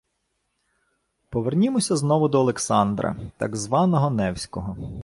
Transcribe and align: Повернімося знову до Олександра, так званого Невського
Повернімося 1.29 1.95
знову 1.95 2.27
до 2.27 2.39
Олександра, 2.39 3.15
так 3.37 3.55
званого 3.55 4.09
Невського 4.09 4.77